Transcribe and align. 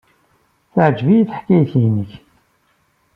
Teɛjeb-iyi 0.73 1.23
teḥkayt-nnek. 1.29 2.11